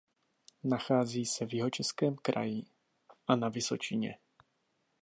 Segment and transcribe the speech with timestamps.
[0.63, 2.63] Nachází se v Jihočeském kraji
[3.27, 4.17] a na Vysočině.